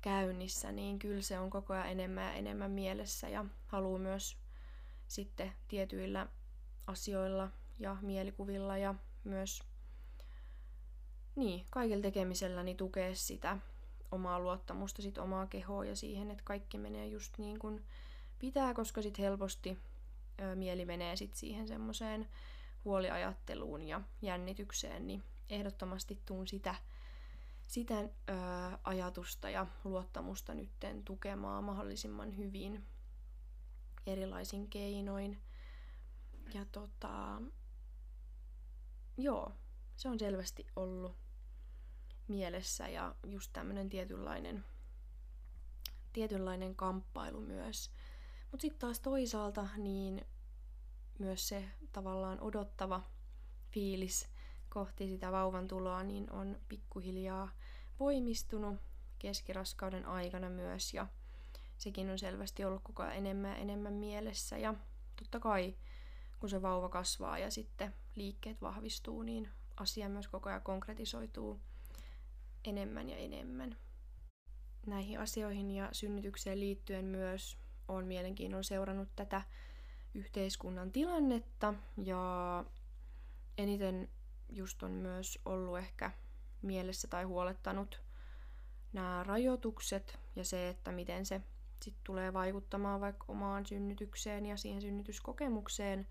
käynnissä, 0.01 0.71
niin 0.71 0.99
kyllä 0.99 1.21
se 1.21 1.39
on 1.39 1.49
koko 1.49 1.73
ajan 1.73 1.87
enemmän 1.87 2.23
ja 2.23 2.33
enemmän 2.33 2.71
mielessä 2.71 3.29
ja 3.29 3.45
haluaa 3.67 3.99
myös 3.99 4.37
sitten 5.07 5.53
tietyillä 5.67 6.27
asioilla 6.87 7.49
ja 7.79 7.97
mielikuvilla 8.01 8.77
ja 8.77 8.95
myös 9.23 9.63
niin, 11.35 11.65
kaikilla 11.69 12.01
tekemisellä 12.01 12.63
niin 12.63 12.77
tukea 12.77 13.15
sitä 13.15 13.57
omaa 14.11 14.39
luottamusta, 14.39 15.01
sit 15.01 15.17
omaa 15.17 15.47
kehoa 15.47 15.85
ja 15.85 15.95
siihen, 15.95 16.31
että 16.31 16.43
kaikki 16.43 16.77
menee 16.77 17.07
just 17.07 17.37
niin 17.37 17.59
kuin 17.59 17.85
pitää, 18.39 18.73
koska 18.73 19.01
sitten 19.01 19.23
helposti 19.23 19.77
ö, 20.41 20.55
mieli 20.55 20.85
menee 20.85 21.15
sit 21.15 21.35
siihen 21.35 21.67
semmoiseen 21.67 22.27
huoliajatteluun 22.85 23.81
ja 23.81 24.01
jännitykseen, 24.21 25.07
niin 25.07 25.23
ehdottomasti 25.49 26.19
tuun 26.25 26.47
sitä 26.47 26.75
sitä 27.67 27.99
ö, 27.99 28.07
ajatusta 28.83 29.49
ja 29.49 29.67
luottamusta 29.83 30.53
nytten 30.53 31.03
tukemaan 31.03 31.63
mahdollisimman 31.63 32.37
hyvin 32.37 32.85
erilaisin 34.05 34.67
keinoin. 34.67 35.37
Ja 36.53 36.65
tota, 36.65 37.41
joo, 39.17 39.51
se 39.95 40.09
on 40.09 40.19
selvästi 40.19 40.67
ollut 40.75 41.24
mielessä 42.27 42.87
ja 42.87 43.15
just 43.27 43.49
tämmöinen 43.53 43.89
tietynlainen, 43.89 44.65
tietynlainen 46.13 46.75
kamppailu 46.75 47.41
myös. 47.41 47.91
Mutta 48.51 48.61
sitten 48.61 48.79
taas 48.79 48.99
toisaalta 48.99 49.67
niin 49.77 50.25
myös 51.19 51.47
se 51.47 51.65
tavallaan 51.91 52.39
odottava 52.39 53.01
fiilis 53.71 54.29
kohti 54.69 55.07
sitä 55.07 55.31
vauvan 55.31 55.67
tuloa, 55.67 56.03
niin 56.03 56.31
on 56.31 56.59
pikkuhiljaa 56.69 57.49
voimistunut 57.99 58.77
keskiraskauden 59.19 60.05
aikana 60.05 60.49
myös 60.49 60.93
ja 60.93 61.07
sekin 61.77 62.09
on 62.09 62.19
selvästi 62.19 62.65
ollut 62.65 62.83
koko 62.83 63.03
ajan 63.03 63.15
enemmän 63.15 63.51
ja 63.51 63.57
enemmän 63.57 63.93
mielessä 63.93 64.57
ja 64.57 64.73
totta 65.15 65.39
kai 65.39 65.75
kun 66.39 66.49
se 66.49 66.61
vauva 66.61 66.89
kasvaa 66.89 67.39
ja 67.39 67.51
sitten 67.51 67.95
liikkeet 68.15 68.61
vahvistuu, 68.61 69.21
niin 69.21 69.49
asia 69.77 70.09
myös 70.09 70.27
koko 70.27 70.49
ajan 70.49 70.61
konkretisoituu 70.61 71.59
enemmän 72.65 73.09
ja 73.09 73.17
enemmän. 73.17 73.77
Näihin 74.87 75.19
asioihin 75.19 75.71
ja 75.71 75.89
synnytykseen 75.91 76.59
liittyen 76.59 77.05
myös 77.05 77.57
on 77.87 78.05
mielenkiinnolla 78.05 78.63
seurannut 78.63 79.09
tätä 79.15 79.41
yhteiskunnan 80.13 80.91
tilannetta 80.91 81.73
ja 81.97 82.65
eniten 83.57 84.09
just 84.49 84.83
on 84.83 84.91
myös 84.91 85.39
ollut 85.45 85.77
ehkä 85.77 86.11
mielessä 86.61 87.07
tai 87.07 87.23
huolettanut 87.23 88.01
nämä 88.93 89.23
rajoitukset 89.23 90.19
ja 90.35 90.43
se, 90.43 90.69
että 90.69 90.91
miten 90.91 91.25
se 91.25 91.41
sit 91.83 91.95
tulee 92.03 92.33
vaikuttamaan 92.33 93.01
vaikka 93.01 93.25
omaan 93.27 93.65
synnytykseen 93.65 94.45
ja 94.45 94.57
siihen 94.57 94.81
synnytyskokemukseen. 94.81 96.07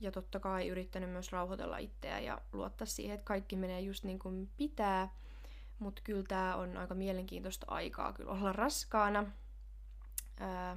Ja 0.00 0.12
totta 0.12 0.40
kai 0.40 0.68
yrittänyt 0.68 1.10
myös 1.10 1.32
rauhoitella 1.32 1.78
itseä 1.78 2.20
ja 2.20 2.42
luottaa 2.52 2.86
siihen, 2.86 3.14
että 3.14 3.24
kaikki 3.24 3.56
menee 3.56 3.80
just 3.80 4.04
niin 4.04 4.18
kuin 4.18 4.50
pitää. 4.56 5.14
Mutta 5.78 6.02
kyllä 6.04 6.24
tämä 6.28 6.56
on 6.56 6.76
aika 6.76 6.94
mielenkiintoista 6.94 7.66
aikaa 7.68 8.12
kyllä 8.12 8.30
olla 8.30 8.52
raskaana. 8.52 9.24
Ää, 10.40 10.76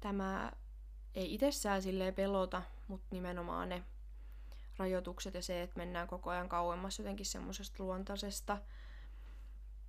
tämä 0.00 0.52
ei 1.14 1.34
itsessään 1.34 1.82
silleen 1.82 2.14
pelota, 2.14 2.62
mutta 2.88 3.06
nimenomaan 3.10 3.68
ne 3.68 3.82
rajoitukset 4.76 5.34
ja 5.34 5.42
se, 5.42 5.62
että 5.62 5.78
mennään 5.78 6.08
koko 6.08 6.30
ajan 6.30 6.48
kauemmas 6.48 6.98
jotenkin 6.98 7.26
semmoisesta 7.26 7.84
luontaisesta, 7.84 8.58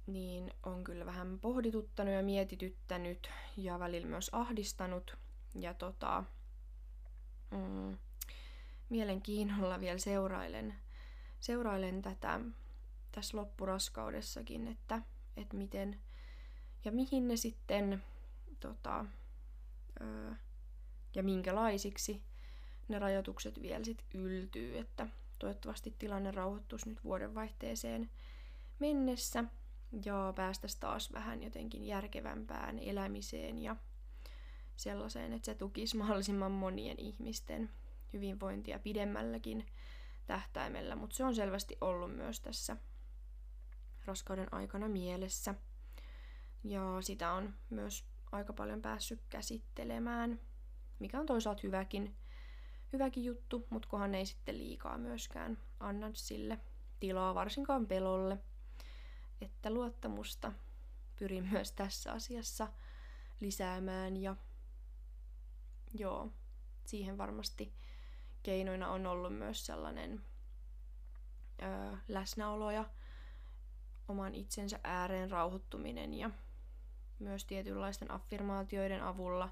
niin 0.08 0.53
on 0.63 0.84
kyllä 0.84 1.06
vähän 1.06 1.39
pohdituttanut 1.39 2.13
ja 2.13 2.24
mietityttänyt 2.24 3.30
ja 3.58 3.80
välillä 3.80 4.08
myös 4.08 4.30
ahdistanut. 4.34 5.18
Ja 5.56 5.74
tota, 5.74 6.24
mm, 7.51 7.98
mielenkiinnolla 8.89 9.80
vielä 9.80 9.98
seurailen, 9.98 10.75
seurailen 11.39 12.01
tätä 12.01 12.39
tässä 13.13 13.38
loppuraskaudessakin, 13.38 14.67
että, 14.67 15.01
että 15.38 15.58
miten 15.58 16.00
ja 16.86 16.91
mihin 16.91 17.27
ne 17.27 17.38
sitten 17.38 18.03
tota, 18.60 19.05
öö, 20.01 20.32
ja 21.15 21.24
minkälaisiksi 21.24 22.22
ne 22.88 23.00
rajoitukset 23.00 23.62
vielä 23.62 23.84
sit 23.84 24.05
yltyy, 24.13 24.77
että 24.77 25.08
toivottavasti 25.39 25.96
tilanne 26.00 26.32
rauhoittuisi 26.32 26.89
nyt 26.89 27.03
vuodenvaihteeseen 27.03 28.10
mennessä 28.79 29.43
ja 30.05 30.34
päästäisiin 30.36 30.79
taas 30.79 31.13
vähän 31.13 31.43
jotenkin 31.43 31.86
järkevämpään 31.86 32.79
elämiseen 32.79 33.58
ja 33.58 33.75
sellaiseen, 34.75 35.34
että 35.34 35.46
se 35.46 35.55
tukisi 35.55 35.98
mahdollisimman 35.98 36.51
monien 36.51 37.00
ihmisten 37.00 37.70
hyvinvointia 38.13 38.79
pidemmälläkin 38.79 39.66
tähtäimellä, 40.27 40.96
mutta 40.96 41.16
se 41.16 41.24
on 41.24 41.35
selvästi 41.35 41.77
ollut 41.81 42.16
myös 42.16 42.40
tässä 42.40 42.77
raskauden 44.05 44.53
aikana 44.53 44.87
mielessä. 44.87 45.55
Ja 46.63 46.81
sitä 47.01 47.31
on 47.31 47.53
myös 47.70 48.05
aika 48.31 48.53
paljon 48.53 48.81
päässyt 48.81 49.22
käsittelemään, 49.29 50.39
mikä 51.00 51.20
on 51.20 51.25
toisaalta 51.25 51.61
hyväkin, 51.63 52.16
hyväkin 52.94 53.24
juttu, 53.24 53.68
mutta 53.70 53.87
kohan 53.89 54.16
ei 54.16 54.25
sitten 54.25 54.57
liikaa 54.57 54.98
myöskään 54.98 55.57
anna 55.79 56.09
sille 56.13 56.59
tilaa, 57.00 57.35
varsinkaan 57.35 57.87
pelolle. 57.87 58.37
Että 59.42 59.70
luottamusta 59.70 60.53
pyrin 61.20 61.50
myös 61.51 61.72
tässä 61.72 62.11
asiassa 62.11 62.68
lisäämään 63.39 64.18
ja 64.18 64.35
joo, 65.94 66.31
siihen 66.85 67.18
varmasti 67.18 67.74
keinoina 68.44 68.89
on 68.89 69.07
ollut 69.07 69.37
myös 69.37 69.66
sellainen 69.66 70.25
ö, 71.61 71.98
läsnäolo 72.07 72.72
ja 72.72 72.85
oman 74.07 74.35
itsensä 74.35 74.79
ääreen 74.83 75.31
rauhoittuminen 75.31 76.13
ja 76.13 76.29
myös 77.20 77.46
tietynlaisten 77.46 78.11
affirmaatioiden 78.11 79.03
avulla 79.03 79.50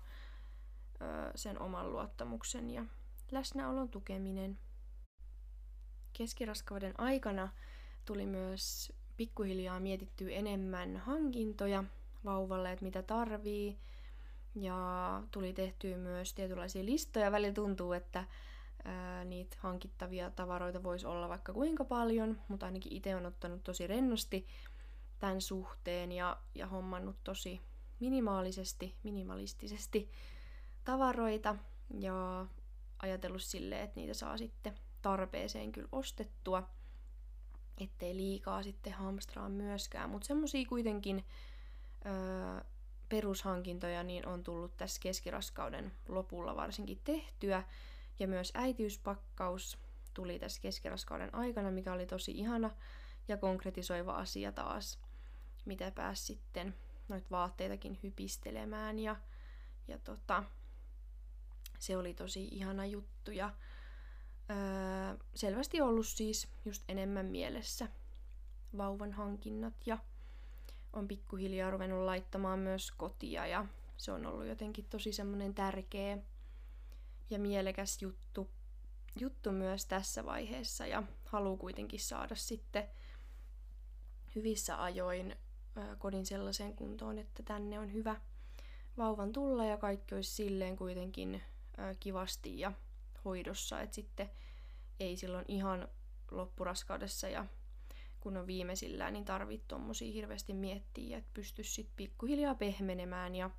sen 1.35 1.59
oman 1.61 1.91
luottamuksen 1.91 2.69
ja 2.69 2.85
läsnäolon 3.31 3.89
tukeminen. 3.89 4.59
Keskiraskauden 6.13 6.99
aikana 6.99 7.49
tuli 8.05 8.25
myös 8.25 8.93
pikkuhiljaa 9.17 9.79
mietittyä 9.79 10.29
enemmän 10.31 10.97
hankintoja 10.97 11.83
vauvalle, 12.25 12.71
että 12.71 12.85
mitä 12.85 13.03
tarvii. 13.03 13.79
Ja 14.55 15.23
tuli 15.31 15.53
tehtyä 15.53 15.97
myös 15.97 16.33
tietynlaisia 16.33 16.85
listoja. 16.85 17.31
Välillä 17.31 17.53
tuntuu, 17.53 17.93
että 17.93 18.25
ää, 18.85 19.25
niitä 19.25 19.57
hankittavia 19.59 20.31
tavaroita 20.31 20.83
voisi 20.83 21.05
olla 21.05 21.29
vaikka 21.29 21.53
kuinka 21.53 21.85
paljon, 21.85 22.41
mutta 22.47 22.65
ainakin 22.65 22.93
itse 22.93 23.15
on 23.15 23.25
ottanut 23.25 23.63
tosi 23.63 23.87
rennosti 23.87 24.47
tämän 25.19 25.41
suhteen 25.41 26.11
ja, 26.11 26.37
ja 26.55 26.67
hommannut 26.67 27.15
tosi 27.23 27.61
minimaalisesti, 27.99 28.95
minimalistisesti 29.03 30.11
tavaroita 30.83 31.55
ja 31.99 32.45
ajatellut 33.01 33.41
silleen, 33.41 33.83
että 33.83 33.99
niitä 33.99 34.13
saa 34.13 34.37
sitten 34.37 34.73
tarpeeseen 35.01 35.71
kyllä 35.71 35.89
ostettua, 35.91 36.69
ettei 37.77 38.15
liikaa 38.15 38.63
sitten 38.63 38.93
hamstraa 38.93 39.49
myöskään, 39.49 40.09
mutta 40.09 40.27
semmosia 40.27 40.65
kuitenkin 40.69 41.25
öö, 42.05 42.63
perushankintoja 43.09 44.03
niin 44.03 44.27
on 44.27 44.43
tullut 44.43 44.77
tässä 44.77 44.99
keskiraskauden 45.01 45.91
lopulla 46.07 46.55
varsinkin 46.55 47.01
tehtyä, 47.03 47.63
ja 48.19 48.27
myös 48.27 48.51
äitiyspakkaus 48.53 49.77
tuli 50.13 50.39
tässä 50.39 50.61
keskiraskauden 50.61 51.35
aikana, 51.35 51.71
mikä 51.71 51.93
oli 51.93 52.05
tosi 52.05 52.31
ihana 52.31 52.71
ja 53.27 53.37
konkretisoiva 53.37 54.15
asia 54.15 54.51
taas, 54.51 54.99
mitä 55.65 55.91
pääsi 55.91 56.23
sitten 56.25 56.75
noita 57.07 57.27
vaatteitakin 57.31 57.99
hypistelemään. 58.03 58.99
Ja, 58.99 59.15
ja 59.87 59.97
tota, 59.97 60.43
se 61.79 61.97
oli 61.97 62.13
tosi 62.13 62.47
ihana 62.51 62.85
juttu 62.85 63.31
ja 63.31 63.53
öö, 64.49 65.17
selvästi 65.35 65.81
ollut 65.81 66.07
siis 66.07 66.47
just 66.65 66.83
enemmän 66.87 67.25
mielessä 67.25 67.87
vauvan 68.77 69.11
hankinnat 69.11 69.73
ja 69.85 69.97
on 70.93 71.07
pikkuhiljaa 71.07 71.71
ruvennut 71.71 72.05
laittamaan 72.05 72.59
myös 72.59 72.91
kotia 72.91 73.47
ja 73.47 73.65
se 73.97 74.11
on 74.11 74.25
ollut 74.25 74.45
jotenkin 74.45 74.85
tosi 74.85 75.13
semmoinen 75.13 75.53
tärkeä 75.53 76.17
ja 77.31 77.39
mielekäs 77.39 78.01
juttu, 78.01 78.49
juttu 79.19 79.51
myös 79.51 79.85
tässä 79.85 80.25
vaiheessa 80.25 80.87
ja 80.87 81.03
haluaa 81.25 81.57
kuitenkin 81.57 81.99
saada 81.99 82.35
sitten 82.35 82.89
hyvissä 84.35 84.83
ajoin 84.83 85.35
kodin 85.97 86.25
sellaiseen 86.25 86.75
kuntoon, 86.75 87.17
että 87.17 87.43
tänne 87.43 87.79
on 87.79 87.93
hyvä 87.93 88.21
vauvan 88.97 89.31
tulla 89.31 89.65
ja 89.65 89.77
kaikki 89.77 90.15
olisi 90.15 90.31
silleen 90.31 90.77
kuitenkin 90.77 91.41
kivasti 91.99 92.59
ja 92.59 92.71
hoidossa, 93.25 93.81
että 93.81 93.95
sitten 93.95 94.29
ei 94.99 95.17
silloin 95.17 95.45
ihan 95.47 95.87
loppuraskaudessa 96.31 97.27
ja 97.27 97.45
kun 98.19 98.37
on 98.37 98.47
viimeisillään, 98.47 99.13
niin 99.13 99.25
tarvitse 99.25 99.67
tuommoisia 99.67 100.13
hirveästi 100.13 100.53
miettiä, 100.53 101.17
että 101.17 101.29
pystyisi 101.33 101.73
sitten 101.73 101.95
pikkuhiljaa 101.95 102.55
pehmenemään 102.55 103.35
ja 103.35 103.49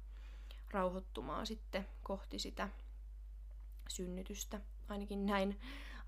rauhoittumaan 0.71 1.47
sitten 1.47 1.89
kohti 2.03 2.39
sitä 2.39 2.69
synnytystä. 3.89 4.61
Ainakin 4.89 5.27
näin 5.27 5.61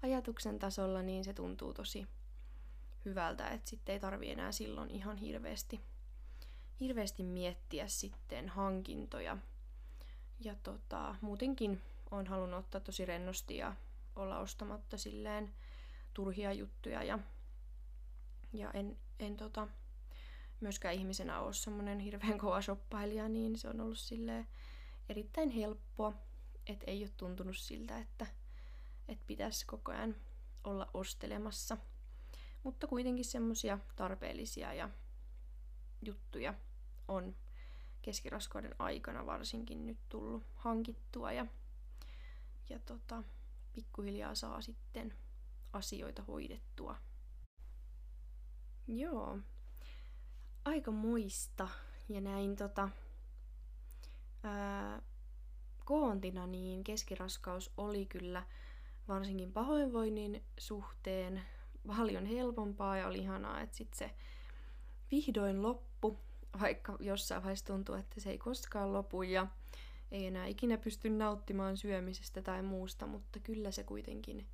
ajatuksen 0.02 0.58
tasolla, 0.58 1.02
niin 1.02 1.24
se 1.24 1.32
tuntuu 1.32 1.74
tosi 1.74 2.06
hyvältä, 3.04 3.48
että 3.48 3.70
sitten 3.70 3.92
ei 3.92 4.00
tarvi 4.00 4.30
enää 4.30 4.52
silloin 4.52 4.90
ihan 4.90 5.16
hirveästi, 5.16 5.80
hirveästi 6.80 7.22
miettiä 7.22 7.88
sitten 7.88 8.48
hankintoja. 8.48 9.36
Ja 10.40 10.54
tota, 10.62 11.14
muutenkin 11.20 11.80
on 12.10 12.26
halunnut 12.26 12.58
ottaa 12.58 12.80
tosi 12.80 13.04
rennosti 13.04 13.56
ja 13.56 13.74
olla 14.16 14.38
ostamatta 14.38 14.98
silleen 14.98 15.54
turhia 16.14 16.52
juttuja 16.52 17.02
ja, 17.02 17.18
ja 18.52 18.70
en, 18.70 18.96
en 19.18 19.36
tota, 19.36 19.68
myöskään 20.60 20.94
ihmisenä 20.94 21.40
ole 21.40 21.54
semmoinen 21.54 22.00
hirveän 22.00 22.38
kova 22.38 22.62
shoppailija, 22.62 23.28
niin 23.28 23.58
se 23.58 23.68
on 23.68 23.80
ollut 23.80 23.98
silleen 23.98 24.46
erittäin 25.08 25.50
helppoa, 25.50 26.12
että 26.66 26.84
ei 26.86 27.02
ole 27.02 27.10
tuntunut 27.16 27.56
siltä, 27.56 27.98
että, 27.98 28.26
että 29.08 29.24
pitäisi 29.26 29.66
koko 29.66 29.92
ajan 29.92 30.16
olla 30.64 30.90
ostelemassa. 30.94 31.76
Mutta 32.62 32.86
kuitenkin 32.86 33.24
semmoisia 33.24 33.78
tarpeellisia 33.96 34.74
ja 34.74 34.90
juttuja 36.02 36.54
on 37.08 37.36
keskiraskauden 38.02 38.74
aikana 38.78 39.26
varsinkin 39.26 39.86
nyt 39.86 39.98
tullut 40.08 40.46
hankittua 40.54 41.32
ja 41.32 41.46
ja 42.68 42.78
tota, 42.78 43.22
pikkuhiljaa 43.72 44.34
saa 44.34 44.60
sitten 44.60 45.14
asioita 45.72 46.22
hoidettua. 46.22 46.96
Joo, 48.86 49.38
aika 50.64 50.90
muista. 50.90 51.68
Ja 52.08 52.20
näin 52.20 52.56
tota, 52.56 52.88
ää, 54.42 55.02
koontina 55.84 56.46
niin 56.46 56.84
keskiraskaus 56.84 57.72
oli 57.76 58.06
kyllä 58.06 58.42
varsinkin 59.08 59.52
pahoinvoinnin 59.52 60.42
suhteen 60.58 61.42
paljon 61.86 62.26
helpompaa 62.26 62.96
ja 62.96 63.06
oli 63.06 63.18
ihanaa, 63.18 63.60
että 63.60 63.76
sit 63.76 63.94
se 63.94 64.10
vihdoin 65.10 65.62
loppu, 65.62 66.18
vaikka 66.60 66.96
jossain 67.00 67.42
vaiheessa 67.42 67.66
tuntuu, 67.66 67.94
että 67.94 68.20
se 68.20 68.30
ei 68.30 68.38
koskaan 68.38 68.92
lopu 68.92 69.22
ja 69.22 69.46
ei 70.10 70.26
enää 70.26 70.46
ikinä 70.46 70.78
pysty 70.78 71.10
nauttimaan 71.10 71.76
syömisestä 71.76 72.42
tai 72.42 72.62
muusta, 72.62 73.06
mutta 73.06 73.38
kyllä 73.38 73.70
se 73.70 73.84
kuitenkin 73.84 74.46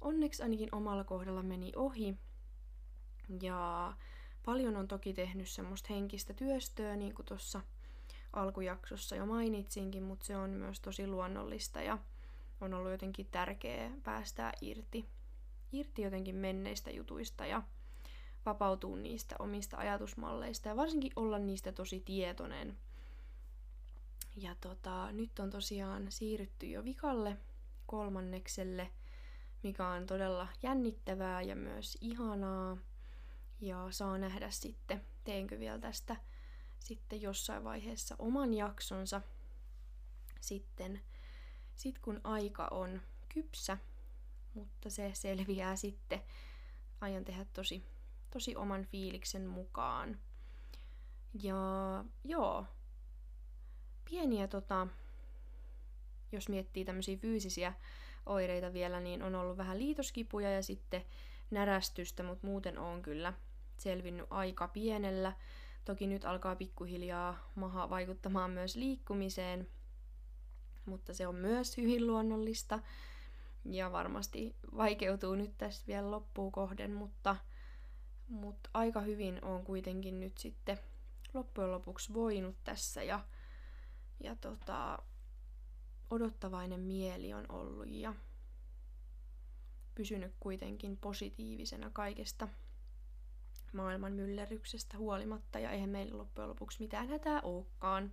onneksi 0.00 0.42
ainakin 0.42 0.74
omalla 0.74 1.04
kohdalla 1.04 1.42
meni 1.42 1.72
ohi. 1.76 2.16
Ja 3.42 3.92
paljon 4.44 4.76
on 4.76 4.88
toki 4.88 5.12
tehnyt 5.12 5.48
semmoista 5.48 5.94
henkistä 5.94 6.34
työstöä, 6.34 6.96
niin 6.96 7.14
kuin 7.14 7.26
tuossa 7.26 7.60
alkujaksossa 8.32 9.16
jo 9.16 9.26
mainitsinkin, 9.26 10.02
mutta 10.02 10.26
se 10.26 10.36
on 10.36 10.50
myös 10.50 10.80
tosi 10.80 11.06
luonnollista 11.06 11.82
ja 11.82 11.98
on 12.60 12.74
ollut 12.74 12.90
jotenkin 12.90 13.26
tärkeää 13.30 13.90
päästää 14.02 14.52
irti, 14.60 15.08
irti 15.72 16.02
jotenkin 16.02 16.34
menneistä 16.34 16.90
jutuista 16.90 17.46
ja 17.46 17.62
vapautua 18.46 18.96
niistä 18.96 19.36
omista 19.38 19.76
ajatusmalleista 19.76 20.68
ja 20.68 20.76
varsinkin 20.76 21.12
olla 21.16 21.38
niistä 21.38 21.72
tosi 21.72 22.00
tietoinen. 22.00 22.78
Ja 24.36 24.54
tota, 24.60 25.12
nyt 25.12 25.38
on 25.38 25.50
tosiaan 25.50 26.06
siirrytty 26.08 26.66
jo 26.66 26.84
vikalle 26.84 27.36
kolmannekselle, 27.86 28.90
mikä 29.62 29.88
on 29.88 30.06
todella 30.06 30.48
jännittävää 30.62 31.42
ja 31.42 31.56
myös 31.56 31.98
ihanaa. 32.00 32.76
Ja 33.60 33.86
saa 33.90 34.18
nähdä 34.18 34.50
sitten, 34.50 35.04
teenkö 35.24 35.58
vielä 35.58 35.78
tästä 35.78 36.16
sitten 36.78 37.22
jossain 37.22 37.64
vaiheessa 37.64 38.16
oman 38.18 38.54
jaksonsa 38.54 39.20
sitten, 40.40 41.00
sit 41.74 41.98
kun 41.98 42.20
aika 42.24 42.68
on 42.70 43.02
kypsä, 43.28 43.78
mutta 44.54 44.90
se 44.90 45.10
selviää 45.14 45.76
sitten. 45.76 46.22
Aion 47.00 47.24
tehdä 47.24 47.46
tosi, 47.52 47.84
tosi 48.30 48.56
oman 48.56 48.84
fiiliksen 48.84 49.46
mukaan. 49.46 50.18
Ja 51.42 51.56
joo, 52.24 52.66
pieniä 54.10 54.48
tota, 54.48 54.86
jos 56.32 56.48
miettii 56.48 56.84
tämmöisiä 56.84 57.16
fyysisiä 57.16 57.72
oireita 58.26 58.72
vielä, 58.72 59.00
niin 59.00 59.22
on 59.22 59.34
ollut 59.34 59.56
vähän 59.56 59.78
liitoskipuja 59.78 60.50
ja 60.52 60.62
sitten 60.62 61.04
närästystä, 61.50 62.22
mutta 62.22 62.46
muuten 62.46 62.78
on 62.78 63.02
kyllä 63.02 63.32
selvinnyt 63.78 64.26
aika 64.30 64.68
pienellä. 64.68 65.32
Toki 65.88 66.06
nyt 66.06 66.24
alkaa 66.24 66.56
pikkuhiljaa 66.56 67.50
maha 67.54 67.90
vaikuttamaan 67.90 68.50
myös 68.50 68.76
liikkumiseen, 68.76 69.68
mutta 70.86 71.14
se 71.14 71.26
on 71.26 71.34
myös 71.34 71.76
hyvin 71.76 72.06
luonnollista. 72.06 72.78
Ja 73.64 73.92
varmasti 73.92 74.56
vaikeutuu 74.76 75.34
nyt 75.34 75.58
tässä 75.58 75.84
vielä 75.86 76.10
loppuun 76.10 76.52
kohden, 76.52 76.92
mutta, 76.92 77.36
mutta 78.28 78.70
aika 78.74 79.00
hyvin 79.00 79.44
on 79.44 79.64
kuitenkin 79.64 80.20
nyt 80.20 80.38
sitten 80.38 80.78
loppujen 81.34 81.72
lopuksi 81.72 82.14
voinut 82.14 82.56
tässä. 82.64 83.02
Ja, 83.02 83.20
ja 84.20 84.36
tota, 84.36 84.98
odottavainen 86.10 86.80
mieli 86.80 87.32
on 87.32 87.46
ollut 87.48 87.88
ja 87.88 88.14
pysynyt 89.94 90.34
kuitenkin 90.40 90.96
positiivisena 90.96 91.90
kaikesta 91.90 92.48
maailman 93.72 94.12
myllerryksestä 94.12 94.98
huolimatta 94.98 95.58
ja 95.58 95.70
eihän 95.70 95.90
meillä 95.90 96.18
loppujen 96.18 96.48
lopuksi 96.48 96.82
mitään 96.82 97.08
hätää 97.08 97.40
olekaan. 97.40 98.12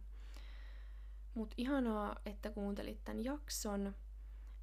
Mut 1.34 1.54
ihanaa, 1.58 2.16
että 2.26 2.50
kuuntelit 2.50 3.04
tämän 3.04 3.24
jakson. 3.24 3.96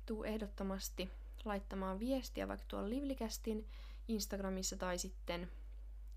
Tuu 0.06 0.24
ehdottomasti 0.24 1.10
laittamaan 1.44 1.98
viestiä 1.98 2.48
vaikka 2.48 2.66
tuolla 2.68 2.90
Livlikästin 2.90 3.68
Instagramissa 4.08 4.76
tai 4.76 4.98
sitten 4.98 5.50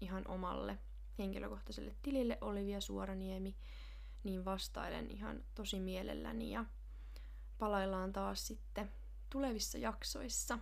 ihan 0.02 0.28
omalle 0.28 0.78
henkilökohtaiselle 1.20 1.96
tilille 2.02 2.38
Olivia 2.42 2.82
Suoraniemi, 2.82 3.56
niin 4.24 4.46
vastailen 4.46 5.12
ihan 5.12 5.44
tosi 5.56 5.80
mielelläni 5.80 6.52
ja 6.52 6.66
palaillaan 7.58 8.14
taas 8.14 8.48
sitten 8.48 8.92
tulevissa 9.30 9.78
jaksoissa. 9.78 10.60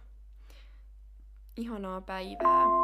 Ihanaa 1.58 2.02
päivää! 2.02 2.83